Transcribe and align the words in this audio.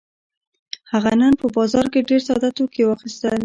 هغه 0.91 1.11
نن 1.21 1.33
په 1.41 1.47
بازار 1.55 1.85
کې 1.93 2.07
ډېر 2.09 2.21
ساده 2.27 2.49
توکي 2.57 2.83
واخيستل. 2.85 3.37